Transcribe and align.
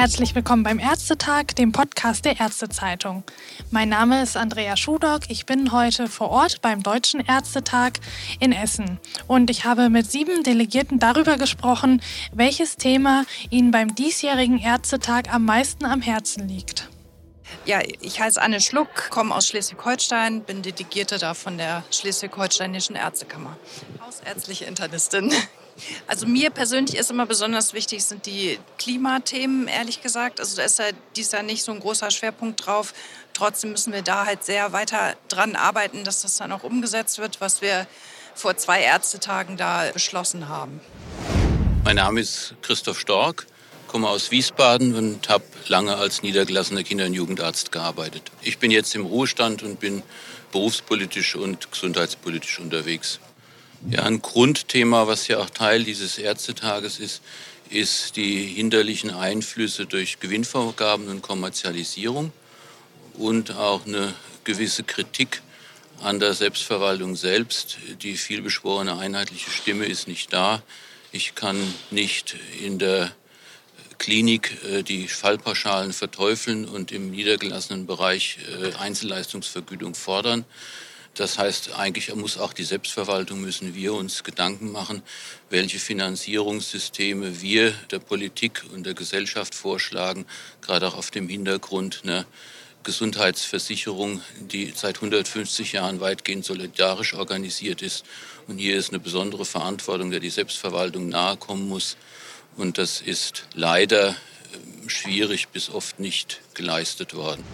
Herzlich 0.00 0.34
willkommen 0.34 0.62
beim 0.62 0.78
Ärztetag, 0.78 1.54
dem 1.58 1.72
Podcast 1.72 2.24
der 2.24 2.40
Ärztezeitung. 2.40 3.22
Mein 3.70 3.90
Name 3.90 4.22
ist 4.22 4.34
Andrea 4.34 4.74
Schudock. 4.74 5.28
Ich 5.28 5.44
bin 5.44 5.72
heute 5.72 6.08
vor 6.08 6.30
Ort 6.30 6.62
beim 6.62 6.82
Deutschen 6.82 7.20
Ärztetag 7.20 8.00
in 8.38 8.52
Essen. 8.52 8.98
Und 9.26 9.50
ich 9.50 9.66
habe 9.66 9.90
mit 9.90 10.10
sieben 10.10 10.42
Delegierten 10.42 11.00
darüber 11.00 11.36
gesprochen, 11.36 12.00
welches 12.32 12.78
Thema 12.78 13.26
ihnen 13.50 13.72
beim 13.72 13.94
diesjährigen 13.94 14.58
Ärztetag 14.58 15.30
am 15.30 15.44
meisten 15.44 15.84
am 15.84 16.00
Herzen 16.00 16.48
liegt. 16.48 16.88
Ja, 17.66 17.80
ich 18.00 18.22
heiße 18.22 18.40
Anne 18.40 18.62
Schluck, 18.62 19.10
komme 19.10 19.34
aus 19.34 19.48
Schleswig-Holstein, 19.48 20.44
bin 20.44 20.62
Delegierte 20.62 21.18
da 21.18 21.34
von 21.34 21.58
der 21.58 21.84
Schleswig-Holsteinischen 21.90 22.96
Ärztekammer. 22.96 23.54
Hausärztliche 24.00 24.64
Internistin. 24.64 25.30
Also 26.06 26.26
mir 26.26 26.50
persönlich 26.50 26.96
ist 26.96 27.10
immer 27.10 27.26
besonders 27.26 27.72
wichtig, 27.72 28.04
sind 28.04 28.26
die 28.26 28.58
Klimathemen, 28.78 29.68
ehrlich 29.68 30.02
gesagt. 30.02 30.40
Also 30.40 30.56
da 30.56 30.62
ist 30.62 30.78
ja 30.78 30.86
dies 31.16 31.32
Jahr 31.32 31.42
nicht 31.42 31.64
so 31.64 31.72
ein 31.72 31.80
großer 31.80 32.10
Schwerpunkt 32.10 32.66
drauf. 32.66 32.92
Trotzdem 33.32 33.72
müssen 33.72 33.92
wir 33.92 34.02
da 34.02 34.26
halt 34.26 34.44
sehr 34.44 34.72
weiter 34.72 35.14
dran 35.28 35.56
arbeiten, 35.56 36.04
dass 36.04 36.22
das 36.22 36.36
dann 36.36 36.52
auch 36.52 36.62
umgesetzt 36.62 37.18
wird, 37.18 37.40
was 37.40 37.62
wir 37.62 37.86
vor 38.34 38.56
zwei 38.56 38.82
Ärztetagen 38.82 39.56
da 39.56 39.90
beschlossen 39.92 40.48
haben. 40.48 40.80
Mein 41.84 41.96
Name 41.96 42.20
ist 42.20 42.54
Christoph 42.62 42.98
Stork, 42.98 43.46
komme 43.86 44.08
aus 44.08 44.30
Wiesbaden 44.30 44.94
und 44.94 45.28
habe 45.28 45.44
lange 45.66 45.96
als 45.96 46.22
niedergelassener 46.22 46.82
Kinder- 46.82 47.06
und 47.06 47.14
Jugendarzt 47.14 47.72
gearbeitet. 47.72 48.30
Ich 48.42 48.58
bin 48.58 48.70
jetzt 48.70 48.94
im 48.94 49.06
Ruhestand 49.06 49.62
und 49.62 49.80
bin 49.80 50.02
berufspolitisch 50.52 51.36
und 51.36 51.70
gesundheitspolitisch 51.70 52.60
unterwegs. 52.60 53.20
Ja, 53.88 54.02
ein 54.02 54.20
Grundthema, 54.20 55.06
was 55.06 55.26
ja 55.28 55.38
auch 55.38 55.48
Teil 55.48 55.84
dieses 55.84 56.18
Ärztetages 56.18 56.98
ist, 56.98 57.22
ist 57.70 58.16
die 58.16 58.44
hinderlichen 58.44 59.10
Einflüsse 59.10 59.86
durch 59.86 60.20
Gewinnvorgaben 60.20 61.08
und 61.08 61.22
Kommerzialisierung 61.22 62.30
und 63.14 63.52
auch 63.52 63.86
eine 63.86 64.12
gewisse 64.44 64.84
Kritik 64.84 65.40
an 66.02 66.20
der 66.20 66.34
Selbstverwaltung 66.34 67.16
selbst. 67.16 67.78
Die 68.02 68.18
vielbeschworene 68.18 68.98
einheitliche 68.98 69.50
Stimme 69.50 69.86
ist 69.86 70.08
nicht 70.08 70.30
da. 70.30 70.62
Ich 71.10 71.34
kann 71.34 71.56
nicht 71.90 72.36
in 72.62 72.78
der 72.78 73.12
Klinik 73.96 74.58
äh, 74.64 74.82
die 74.82 75.08
Fallpauschalen 75.08 75.94
verteufeln 75.94 76.66
und 76.66 76.92
im 76.92 77.10
niedergelassenen 77.10 77.86
Bereich 77.86 78.38
äh, 78.62 78.74
Einzelleistungsvergütung 78.74 79.94
fordern. 79.94 80.44
Das 81.14 81.38
heißt, 81.38 81.74
eigentlich 81.74 82.14
muss 82.14 82.38
auch 82.38 82.52
die 82.52 82.64
Selbstverwaltung, 82.64 83.40
müssen 83.40 83.74
wir 83.74 83.94
uns 83.94 84.22
Gedanken 84.22 84.70
machen, 84.70 85.02
welche 85.50 85.78
Finanzierungssysteme 85.78 87.42
wir 87.42 87.72
der 87.90 87.98
Politik 87.98 88.64
und 88.72 88.86
der 88.86 88.94
Gesellschaft 88.94 89.54
vorschlagen, 89.54 90.24
gerade 90.62 90.86
auch 90.86 90.96
auf 90.96 91.10
dem 91.10 91.28
Hintergrund 91.28 92.02
einer 92.04 92.26
Gesundheitsversicherung, 92.82 94.22
die 94.40 94.72
seit 94.74 94.96
150 94.96 95.72
Jahren 95.72 96.00
weitgehend 96.00 96.44
solidarisch 96.44 97.14
organisiert 97.14 97.82
ist. 97.82 98.04
Und 98.46 98.58
hier 98.58 98.76
ist 98.76 98.90
eine 98.90 99.00
besondere 99.00 99.44
Verantwortung, 99.44 100.10
der 100.10 100.20
die 100.20 100.30
Selbstverwaltung 100.30 101.08
nahekommen 101.08 101.68
muss. 101.68 101.96
Und 102.56 102.78
das 102.78 103.00
ist 103.00 103.44
leider 103.54 104.16
ähm, 104.54 104.88
schwierig 104.88 105.48
bis 105.48 105.68
oft 105.68 106.00
nicht 106.00 106.40
geleistet 106.54 107.14
worden. 107.14 107.44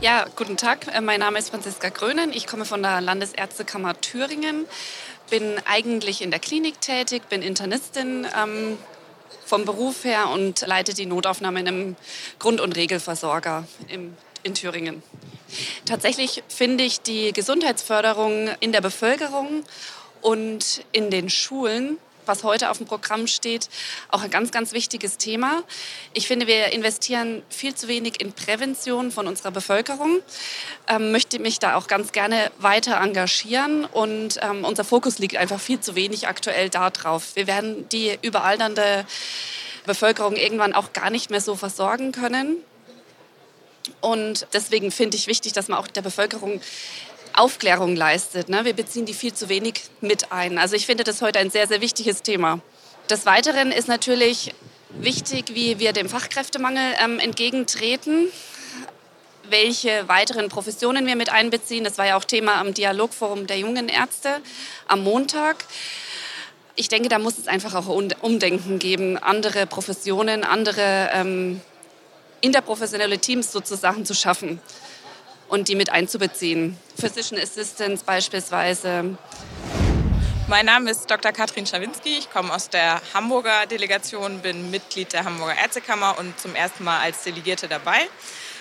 Ja, 0.00 0.26
guten 0.36 0.56
Tag. 0.56 0.86
Äh, 0.94 1.00
mein 1.00 1.20
Name 1.20 1.38
ist 1.38 1.50
Franziska 1.50 1.88
Grönen. 1.88 2.32
Ich 2.32 2.46
komme 2.46 2.64
von 2.64 2.82
der 2.82 3.00
Landesärztekammer 3.00 4.00
Thüringen. 4.00 4.66
Bin 5.30 5.56
eigentlich 5.64 6.20
in 6.20 6.30
der 6.30 6.40
Klinik 6.40 6.80
tätig, 6.80 7.22
bin 7.28 7.42
Internistin 7.42 8.26
ähm, 8.38 8.78
vom 9.46 9.64
Beruf 9.64 10.04
her 10.04 10.28
und 10.28 10.60
leite 10.66 10.94
die 10.94 11.06
Notaufnahme 11.06 11.60
in 11.60 11.68
einem 11.68 11.96
Grund- 12.38 12.60
und 12.60 12.76
Regelversorger 12.76 13.66
im, 13.88 14.14
in 14.42 14.54
Thüringen. 14.54 15.02
Tatsächlich 15.86 16.42
finde 16.48 16.84
ich 16.84 17.00
die 17.00 17.32
Gesundheitsförderung 17.32 18.50
in 18.60 18.72
der 18.72 18.80
Bevölkerung 18.80 19.64
und 20.20 20.84
in 20.92 21.10
den 21.10 21.30
Schulen 21.30 21.98
was 22.26 22.44
heute 22.44 22.70
auf 22.70 22.78
dem 22.78 22.86
Programm 22.86 23.26
steht, 23.26 23.68
auch 24.10 24.22
ein 24.22 24.30
ganz, 24.30 24.50
ganz 24.50 24.72
wichtiges 24.72 25.18
Thema. 25.18 25.62
Ich 26.12 26.26
finde, 26.26 26.46
wir 26.46 26.72
investieren 26.72 27.42
viel 27.48 27.74
zu 27.74 27.88
wenig 27.88 28.20
in 28.20 28.32
Prävention 28.32 29.10
von 29.10 29.26
unserer 29.26 29.50
Bevölkerung. 29.50 30.20
Ähm, 30.88 31.12
möchte 31.12 31.38
mich 31.38 31.58
da 31.58 31.76
auch 31.76 31.86
ganz 31.86 32.12
gerne 32.12 32.50
weiter 32.58 33.00
engagieren 33.00 33.84
und 33.84 34.38
ähm, 34.42 34.64
unser 34.64 34.84
Fokus 34.84 35.18
liegt 35.18 35.36
einfach 35.36 35.60
viel 35.60 35.80
zu 35.80 35.94
wenig 35.94 36.28
aktuell 36.28 36.68
darauf. 36.68 37.36
Wir 37.36 37.46
werden 37.46 37.88
die 37.88 38.18
überaldernde 38.22 39.06
Bevölkerung 39.86 40.36
irgendwann 40.36 40.72
auch 40.72 40.92
gar 40.92 41.10
nicht 41.10 41.30
mehr 41.30 41.40
so 41.40 41.56
versorgen 41.56 42.12
können. 42.12 42.56
Und 44.00 44.46
deswegen 44.52 44.90
finde 44.90 45.16
ich 45.16 45.26
wichtig, 45.26 45.52
dass 45.52 45.68
man 45.68 45.78
auch 45.78 45.86
der 45.86 46.02
Bevölkerung 46.02 46.60
Aufklärung 47.34 47.96
leistet. 47.96 48.48
Ne? 48.48 48.64
Wir 48.64 48.74
beziehen 48.74 49.06
die 49.06 49.14
viel 49.14 49.34
zu 49.34 49.48
wenig 49.48 49.82
mit 50.00 50.30
ein. 50.30 50.58
Also 50.58 50.76
ich 50.76 50.86
finde 50.86 51.04
das 51.04 51.20
heute 51.20 51.38
ein 51.40 51.50
sehr, 51.50 51.66
sehr 51.66 51.80
wichtiges 51.80 52.22
Thema. 52.22 52.60
Des 53.10 53.26
Weiteren 53.26 53.72
ist 53.72 53.88
natürlich 53.88 54.54
wichtig, 54.90 55.54
wie 55.54 55.78
wir 55.78 55.92
dem 55.92 56.08
Fachkräftemangel 56.08 56.94
ähm, 57.02 57.18
entgegentreten, 57.18 58.28
welche 59.50 60.08
weiteren 60.08 60.48
Professionen 60.48 61.06
wir 61.06 61.16
mit 61.16 61.30
einbeziehen. 61.30 61.84
Das 61.84 61.98
war 61.98 62.06
ja 62.06 62.16
auch 62.16 62.24
Thema 62.24 62.60
am 62.60 62.72
Dialogforum 62.72 63.46
der 63.46 63.58
jungen 63.58 63.88
Ärzte 63.88 64.40
am 64.86 65.02
Montag. 65.02 65.64
Ich 66.76 66.88
denke, 66.88 67.08
da 67.08 67.18
muss 67.18 67.38
es 67.38 67.48
einfach 67.48 67.74
auch 67.74 67.88
Umdenken 67.88 68.78
geben, 68.78 69.18
andere 69.18 69.66
Professionen, 69.66 70.44
andere 70.44 71.10
ähm, 71.12 71.60
interprofessionelle 72.40 73.18
Teams 73.18 73.52
sozusagen 73.52 74.06
zu 74.06 74.14
schaffen 74.14 74.60
und 75.48 75.68
die 75.68 75.74
mit 75.74 75.90
einzubeziehen. 75.90 76.78
Physician 76.98 77.40
Assistance 77.40 78.04
beispielsweise. 78.04 79.16
Mein 80.46 80.66
Name 80.66 80.90
ist 80.90 81.10
Dr. 81.10 81.32
Katrin 81.32 81.66
Schawinski. 81.66 82.18
Ich 82.18 82.30
komme 82.30 82.52
aus 82.52 82.68
der 82.68 83.00
Hamburger 83.14 83.66
Delegation, 83.66 84.40
bin 84.40 84.70
Mitglied 84.70 85.12
der 85.12 85.24
Hamburger 85.24 85.56
Ärztekammer 85.56 86.18
und 86.18 86.38
zum 86.38 86.54
ersten 86.54 86.84
Mal 86.84 87.00
als 87.00 87.22
Delegierte 87.24 87.66
dabei. 87.66 88.08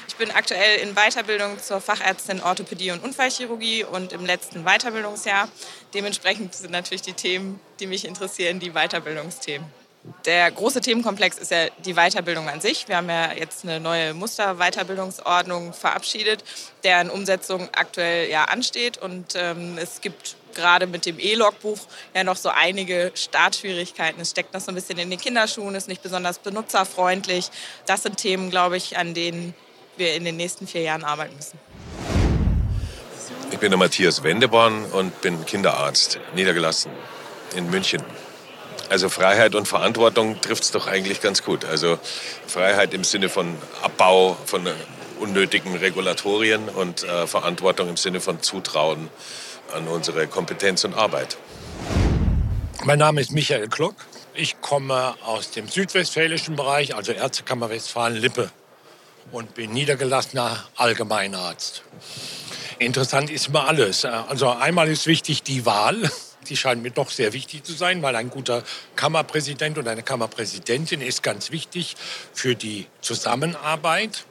Ich 0.07 0.16
bin 0.16 0.31
aktuell 0.31 0.79
in 0.79 0.95
Weiterbildung 0.95 1.59
zur 1.59 1.81
Fachärztin 1.81 2.41
Orthopädie 2.41 2.91
und 2.91 3.03
Unfallchirurgie 3.03 3.83
und 3.83 4.13
im 4.13 4.25
letzten 4.25 4.63
Weiterbildungsjahr. 4.63 5.50
Dementsprechend 5.94 6.55
sind 6.55 6.71
natürlich 6.71 7.01
die 7.01 7.13
Themen, 7.13 7.59
die 7.79 7.88
mich 7.88 8.05
interessieren, 8.05 8.59
die 8.59 8.71
Weiterbildungsthemen. 8.71 9.82
Der 10.25 10.52
große 10.52 10.81
Themenkomplex 10.81 11.38
ist 11.38 11.52
ja 11.52 11.68
die 11.86 11.94
Weiterbildung 11.94 12.50
an 12.50 12.59
sich. 12.59 12.88
Wir 12.88 12.97
haben 12.97 13.09
ja 13.09 13.31
jetzt 13.34 13.64
eine 13.64 13.80
neue 13.80 14.14
Musterweiterbildungsordnung 14.14 15.74
verabschiedet, 15.74 16.44
deren 16.84 17.09
Umsetzung 17.09 17.69
aktuell 17.74 18.30
ja 18.30 18.46
ansteht. 18.46 18.97
Und 18.97 19.36
ähm, 19.36 19.78
es 19.78 20.02
gibt 20.02 20.36
gerade 20.53 20.88
mit 20.88 21.06
dem 21.06 21.19
E-Logbuch 21.19 21.80
ja 22.13 22.24
noch 22.25 22.36
so 22.36 22.50
einige 22.50 23.12
Startschwierigkeiten. 23.16 24.22
Es 24.22 24.31
steckt 24.31 24.53
noch 24.53 24.62
so 24.62 24.72
ein 24.72 24.75
bisschen 24.75 25.00
in 25.00 25.09
den 25.09 25.19
Kinderschuhen, 25.19 25.74
ist 25.74 25.88
nicht 25.88 26.03
besonders 26.03 26.40
benutzerfreundlich. 26.40 27.50
Das 27.86 28.03
sind 28.03 28.18
Themen, 28.18 28.50
glaube 28.50 28.75
ich, 28.75 28.97
an 28.97 29.13
denen 29.13 29.53
wir 29.96 30.16
in 30.16 30.25
den 30.25 30.36
nächsten 30.36 30.68
vier 30.68 30.81
Jahren 30.81 31.03
arbeiten 31.06 31.36
müssen. 31.36 31.58
Ich 33.52 33.59
bin 33.59 33.72
der 33.72 33.78
Matthias 33.78 34.24
Wendeborn 34.24 34.86
und 34.86 35.22
bin 35.22 35.46
Kinderarzt, 35.46 36.19
niedergelassen 36.36 36.92
in 37.56 37.69
München. 37.69 38.02
Also 38.94 39.09
Freiheit 39.09 39.56
und 39.56 39.68
Verantwortung 39.68 40.40
trifft 40.40 40.62
es 40.62 40.70
doch 40.70 40.86
eigentlich 40.86 41.20
ganz 41.20 41.42
gut. 41.42 41.66
Also 41.66 41.98
Freiheit 42.46 42.94
im 42.94 43.04
Sinne 43.04 43.28
von 43.28 43.58
Abbau 43.81 44.38
von 44.46 44.70
unnötigen 45.20 45.76
Regulatorien 45.76 46.70
und 46.70 47.02
äh, 47.02 47.26
Verantwortung 47.26 47.90
im 47.90 47.98
Sinne 47.98 48.22
von 48.22 48.44
Zutrauen 48.44 49.09
an 49.76 49.88
unsere 49.88 50.28
Kompetenz 50.28 50.84
und 50.84 50.94
Arbeit. 50.94 51.38
Mein 52.84 53.00
Name 53.00 53.19
ist 53.22 53.31
Michael 53.31 53.68
Klock. 53.68 53.95
Ich 54.36 54.62
komme 54.62 55.16
aus 55.25 55.50
dem 55.50 55.68
südwestfälischen 55.68 56.56
Bereich, 56.56 56.94
also 56.94 57.13
Ärztekammer 57.13 57.72
Westfalen-Lippe 57.72 58.51
und 59.31 59.56
bin 59.56 59.74
niedergelassener 59.74 60.66
Allgemeinarzt. 60.75 61.81
Interessant 62.78 63.31
ist 63.31 63.48
immer 63.48 63.68
alles. 63.68 64.06
Also 64.06 64.50
einmal 64.50 64.88
ist 64.88 65.07
wichtig 65.07 65.42
die 65.42 65.66
Wahl. 65.66 66.12
Die 66.50 66.57
scheint 66.57 66.84
mir 66.84 66.92
doch 66.92 67.10
sehr 67.10 67.34
wichtig 67.34 67.63
zu 67.63 67.74
sein, 67.74 68.01
weil 68.01 68.16
ein 68.16 68.30
guter 68.30 68.63
Kammerpräsident 68.95 69.78
und 69.78 69.88
eine 69.88 70.04
Kammerpräsidentin 70.04 71.01
ist 71.01 71.24
ganz 71.24 71.51
wichtig 71.51 71.95
für 72.34 72.56
die 72.56 72.88
Zusammenarbeit. 73.01 74.25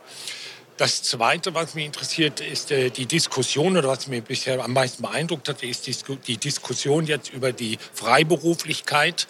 Das 0.76 1.03
Zweite, 1.03 1.55
was 1.55 1.75
mich 1.75 1.87
interessiert, 1.87 2.41
ist 2.41 2.73
äh, 2.73 2.91
die 2.91 3.06
Diskussion 3.06 3.76
oder 3.76 3.88
was 3.88 4.06
mich 4.09 4.25
bisher 4.25 4.62
am 4.64 4.73
meisten 4.73 5.03
beeindruckt 5.03 5.49
hat, 5.49 5.62
ist 5.62 5.87
die 6.26 6.37
Diskussion 6.38 7.06
jetzt 7.06 7.32
über 7.32 7.53
die 7.53 7.79
Freiberuflichkeit 7.93 9.29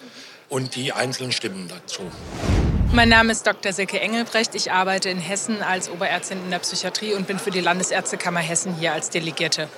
und 0.49 0.77
die 0.77 0.93
einzelnen 0.93 1.33
Stimmen 1.33 1.69
dazu. 1.69 2.03
Mein 2.95 3.09
Name 3.09 3.33
ist 3.33 3.47
Dr. 3.47 3.73
Silke 3.73 3.99
Engelbrecht. 4.01 4.55
Ich 4.55 4.71
arbeite 4.71 5.09
in 5.09 5.19
Hessen 5.19 5.63
als 5.63 5.89
Oberärztin 5.89 6.45
in 6.45 6.51
der 6.51 6.59
Psychiatrie 6.59 7.15
und 7.15 7.27
bin 7.27 7.39
für 7.39 7.51
die 7.51 7.61
Landesärztekammer 7.61 8.41
Hessen 8.41 8.77
hier 8.77 8.93
als 8.93 9.09
Delegierte. 9.09 9.69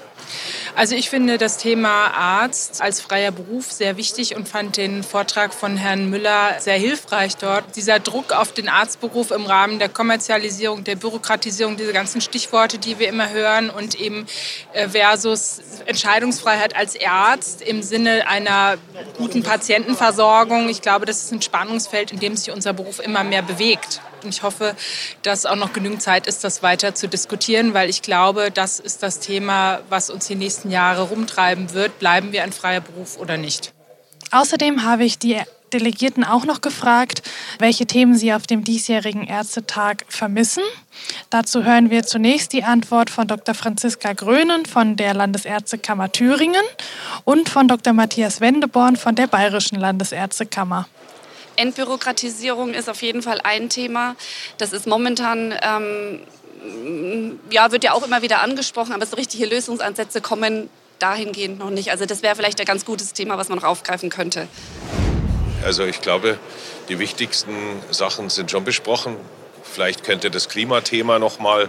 Also 0.77 0.97
ich 0.97 1.09
finde 1.09 1.39
das 1.39 1.57
Thema 1.57 2.09
Arzt 2.09 2.83
als 2.83 3.01
freier 3.01 3.31
Beruf 3.31 3.71
sehr 3.71 3.97
wichtig 3.97 4.35
und 4.35 4.49
fand 4.49 4.77
den 4.77 5.05
Vortrag 5.05 5.55
von 5.55 5.77
Herrn 5.77 6.11
Müller 6.11 6.57
sehr 6.59 6.77
hilfreich 6.77 7.37
dort. 7.37 7.77
Dieser 7.77 8.01
Druck 8.01 8.33
auf 8.33 8.53
den 8.53 8.69
Arztberuf 8.69 9.31
im 9.31 9.47
Rahmen 9.47 9.79
der 9.79 9.89
Kommerzialisierung, 9.89 10.83
der 10.83 10.97
Bürokratisierung, 10.97 11.77
diese 11.77 11.93
ganzen 11.93 12.21
Stichworte, 12.21 12.79
die 12.79 12.99
wir 12.99 13.09
immer 13.09 13.31
hören 13.31 13.71
und 13.71 13.95
eben 13.95 14.27
äh, 14.73 14.89
versus 14.89 15.61
Entscheidungsfreiheit 15.87 16.75
als 16.75 16.99
Arzt 17.07 17.63
im 17.63 17.81
Sinne 17.81 18.27
einer 18.27 18.77
guten 19.17 19.45
Patientenversorgung. 19.45 20.69
Ich 20.69 20.83
glaube, 20.83 21.07
das 21.07 21.23
ist 21.23 21.33
ein 21.33 21.41
Spannungsfeld, 21.41 22.11
in 22.11 22.19
dem 22.19 22.37
sich 22.37 22.53
unser 22.53 22.73
Beruf 22.73 22.99
immer 22.99 23.23
mehr 23.23 23.43
bewegt. 23.43 24.01
Und 24.25 24.35
ich 24.35 24.43
hoffe, 24.43 24.75
dass 25.23 25.47
auch 25.47 25.57
noch 25.57 25.73
genügend 25.73 26.03
Zeit 26.03 26.27
ist, 26.27 26.45
das 26.45 26.63
weiter 26.63 26.95
zu 26.95 27.09
diskutieren, 27.09 27.75
weil 27.75 27.89
ich 27.89 28.03
glaube, 28.03 28.51
das 28.51 28.81
ist 28.81 29.03
das 29.03 29.21
Thema, 29.21 29.81
was 29.89 30.11
uns 30.11 30.27
die 30.27 30.35
nächsten 30.35 30.71
Jahre 30.71 31.03
rumtreiben 31.03 31.73
wird. 31.75 31.99
Bleiben 31.99 32.33
wir 32.33 32.43
ein 32.43 32.53
freier 32.53 32.81
Beruf 32.81 33.19
oder 33.19 33.37
nicht? 33.37 33.73
Außerdem 34.31 34.85
habe 34.85 35.05
ich 35.05 35.19
die 35.19 35.41
Delegierten 35.75 36.25
auch 36.25 36.45
noch 36.45 36.61
gefragt, 36.61 37.23
welche 37.59 37.85
Themen 37.85 38.15
sie 38.15 38.33
auf 38.33 38.47
dem 38.47 38.65
diesjährigen 38.65 39.25
Ärztetag 39.27 40.05
vermissen. 40.09 40.63
Dazu 41.31 41.65
hören 41.65 41.91
wir 41.91 42.05
zunächst 42.05 42.53
die 42.53 42.63
Antwort 42.63 43.11
von 43.11 43.27
Dr. 43.27 43.55
Franziska 43.55 44.13
Grönen 44.13 44.67
von 44.67 44.97
der 44.97 45.15
Landesärztekammer 45.15 46.13
Thüringen 46.13 46.65
und 47.25 47.49
von 47.49 47.67
Dr. 47.67 47.93
Matthias 47.93 48.41
Wendeborn 48.41 48.97
von 48.97 49.17
der 49.17 49.27
Bayerischen 49.27 49.79
Landesärztekammer. 49.79 50.87
Entbürokratisierung 51.57 52.75
ist 52.75 52.89
auf 52.89 53.03
jeden 53.03 53.23
Fall 53.23 53.41
ein 53.43 53.69
Thema. 53.69 54.17
Das 54.59 54.73
ist 54.73 54.87
momentan, 54.87 55.55
ähm, 55.63 56.21
ja, 57.51 57.71
wird 57.73 57.85
ja 57.85 57.93
auch 57.93 58.05
immer 58.05 58.23
wieder 58.23 58.41
angesprochen, 58.41 58.93
aber 58.93 59.07
so 59.07 59.17
richtige 59.17 59.47
Lösungsansätze 59.47 60.21
kommen 60.21 60.71
dahingehend 60.99 61.59
noch 61.59 61.71
nicht. 61.71 61.91
Also 61.91 62.07
das 62.07 62.23
wäre 62.23 62.35
vielleicht 62.37 62.61
ein 62.61 62.67
ganz 62.67 62.85
gutes 62.85 63.13
Thema, 63.13 63.37
was 63.39 63.49
man 63.49 63.59
noch 63.59 63.65
aufgreifen 63.65 64.11
könnte. 64.11 64.49
Also 65.65 65.85
ich 65.85 66.01
glaube, 66.01 66.39
die 66.89 66.99
wichtigsten 66.99 67.55
Sachen 67.91 68.31
sind 68.31 68.51
schon 68.51 68.65
besprochen. 68.65 69.17
Vielleicht 69.63 70.05
könnte 70.05 70.31
das 70.31 70.49
Klimathema 70.49 71.19
noch 71.19 71.39
mal 71.39 71.69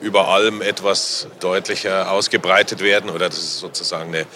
über 0.00 0.28
allem 0.28 0.62
etwas 0.62 1.26
deutlicher 1.40 2.10
ausgebreitet 2.10 2.80
werden 2.80 3.10
oder 3.10 3.28
das 3.28 3.38
ist 3.38 3.58
sozusagen 3.58 4.14
eine 4.14 4.26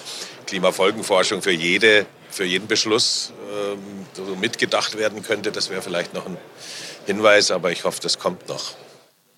Klimafolgenforschung 0.46 1.42
für 1.42 1.52
jede 1.52 2.06
für 2.36 2.44
jeden 2.44 2.68
Beschluss 2.68 3.32
ähm, 3.50 4.38
mitgedacht 4.40 4.98
werden 4.98 5.22
könnte. 5.22 5.50
Das 5.52 5.70
wäre 5.70 5.82
vielleicht 5.82 6.14
noch 6.14 6.26
ein 6.26 6.36
Hinweis, 7.06 7.50
aber 7.50 7.72
ich 7.72 7.84
hoffe, 7.84 8.00
das 8.02 8.18
kommt 8.18 8.48
noch. 8.48 8.74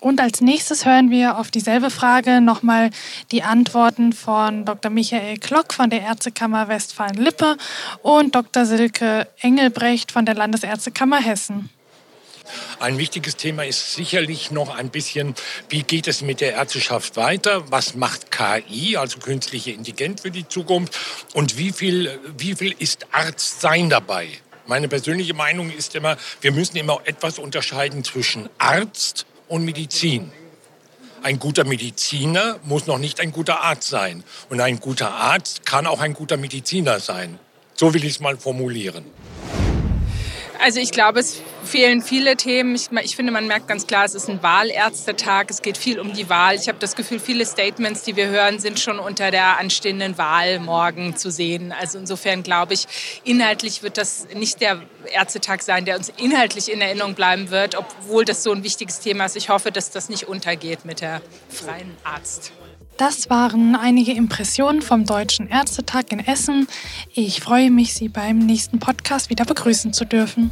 Und 0.01 0.21
als 0.21 0.39
nächstes 0.39 0.85
hören 0.85 1.09
wir 1.09 1.37
auf 1.37 1.51
dieselbe 1.51 1.89
Frage 1.89 2.39
nochmal 2.39 2.89
die 3.31 3.43
Antworten 3.43 4.13
von 4.13 4.63
Dr. 4.63 4.91
Michael 4.91 5.37
Klock 5.37 5.73
von 5.73 5.89
der 5.89 6.01
Ärztekammer 6.01 6.69
Westfalen-Lippe 6.69 7.57
und 8.01 8.33
Dr. 8.33 8.65
Silke 8.65 9.27
Engelbrecht 9.41 10.11
von 10.11 10.25
der 10.25 10.35
Landesärztekammer 10.35 11.19
Hessen. 11.19 11.69
Ein 12.79 12.97
wichtiges 12.97 13.35
Thema 13.35 13.65
ist 13.65 13.93
sicherlich 13.93 14.51
noch 14.51 14.75
ein 14.75 14.89
bisschen, 14.89 15.35
wie 15.69 15.83
geht 15.83 16.07
es 16.07 16.21
mit 16.21 16.41
der 16.41 16.53
Ärzteschaft 16.53 17.15
weiter? 17.15 17.71
Was 17.71 17.95
macht 17.95 18.31
KI, 18.31 18.97
also 18.97 19.19
künstliche 19.19 19.71
Intelligenz 19.71 20.21
für 20.21 20.31
die 20.31 20.47
Zukunft? 20.47 20.97
Und 21.33 21.57
wie 21.57 21.71
viel, 21.71 22.19
wie 22.37 22.55
viel 22.55 22.75
ist 22.77 23.07
Arztsein 23.11 23.89
dabei? 23.89 24.29
Meine 24.67 24.87
persönliche 24.87 25.33
Meinung 25.33 25.71
ist 25.71 25.95
immer, 25.95 26.15
wir 26.41 26.51
müssen 26.51 26.77
immer 26.77 26.99
etwas 27.05 27.39
unterscheiden 27.39 28.03
zwischen 28.03 28.49
Arzt 28.59 29.25
und 29.47 29.65
Medizin. 29.65 30.31
Ein 31.21 31.39
guter 31.39 31.65
Mediziner 31.65 32.59
muss 32.63 32.87
noch 32.87 32.97
nicht 32.97 33.19
ein 33.19 33.31
guter 33.31 33.61
Arzt 33.61 33.89
sein. 33.89 34.23
Und 34.49 34.61
ein 34.61 34.79
guter 34.79 35.11
Arzt 35.11 35.65
kann 35.65 35.85
auch 35.87 35.99
ein 35.99 36.13
guter 36.13 36.37
Mediziner 36.37 36.99
sein. 36.99 37.39
So 37.75 37.93
will 37.93 38.03
ich 38.03 38.13
es 38.13 38.19
mal 38.19 38.37
formulieren. 38.37 39.05
Also 40.61 40.79
ich 40.79 40.91
glaube, 40.91 41.19
es 41.19 41.41
fehlen 41.63 42.01
viele 42.01 42.35
Themen. 42.35 42.75
Ich, 42.75 42.89
ich, 43.03 43.15
finde, 43.15 43.31
man 43.31 43.47
merkt 43.47 43.67
ganz 43.67 43.87
klar, 43.87 44.05
es 44.05 44.15
ist 44.15 44.29
ein 44.29 44.41
Wahlärztetag. 44.41 45.47
Es 45.49 45.61
geht 45.61 45.77
viel 45.77 45.99
um 45.99 46.13
die 46.13 46.29
Wahl. 46.29 46.55
Ich 46.55 46.67
habe 46.67 46.79
das 46.79 46.95
Gefühl, 46.95 47.19
viele 47.19 47.45
Statements, 47.45 48.03
die 48.03 48.15
wir 48.15 48.27
hören, 48.27 48.59
sind 48.59 48.79
schon 48.79 48.99
unter 48.99 49.31
der 49.31 49.59
anstehenden 49.59 50.17
Wahl 50.17 50.59
morgen 50.59 51.15
zu 51.15 51.31
sehen. 51.31 51.71
Also 51.71 51.97
insofern 51.97 52.43
glaube 52.43 52.73
ich, 52.73 52.87
inhaltlich 53.23 53.83
wird 53.83 53.97
das 53.97 54.27
nicht 54.35 54.61
der 54.61 54.81
Ärztetag 55.11 55.61
sein, 55.61 55.85
der 55.85 55.97
uns 55.97 56.11
inhaltlich 56.17 56.71
in 56.71 56.81
Erinnerung 56.81 57.15
bleiben 57.15 57.49
wird, 57.49 57.75
obwohl 57.75 58.25
das 58.25 58.43
so 58.43 58.51
ein 58.51 58.63
wichtiges 58.63 58.99
Thema 58.99 59.25
ist. 59.25 59.35
Ich 59.35 59.49
hoffe, 59.49 59.71
dass 59.71 59.91
das 59.91 60.09
nicht 60.09 60.27
untergeht 60.27 60.85
mit 60.85 61.01
der 61.01 61.21
freien 61.49 61.95
Arzt. 62.03 62.51
Das 62.99 63.29
waren 63.29 63.77
einige 63.77 64.11
Impressionen 64.11 64.81
vom 64.81 65.05
Deutschen 65.05 65.47
Ärztetag 65.47 66.11
in 66.11 66.19
Essen. 66.19 66.67
Ich 67.13 67.39
freue 67.39 67.71
mich, 67.71 67.93
Sie 67.93 68.09
beim 68.09 68.39
nächsten 68.39 68.79
Podcast 68.79 69.29
wieder 69.29 69.45
begrüßen 69.45 69.93
zu 69.93 70.03
dürfen. 70.03 70.51